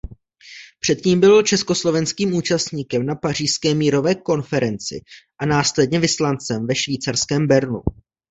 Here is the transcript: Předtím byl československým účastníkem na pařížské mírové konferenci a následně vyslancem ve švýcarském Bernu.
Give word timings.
Předtím 0.79 1.19
byl 1.19 1.43
československým 1.43 2.33
účastníkem 2.33 3.05
na 3.05 3.15
pařížské 3.15 3.75
mírové 3.75 4.15
konferenci 4.15 5.01
a 5.39 5.45
následně 5.45 5.99
vyslancem 5.99 6.67
ve 6.67 6.75
švýcarském 6.75 7.47
Bernu. 7.47 7.81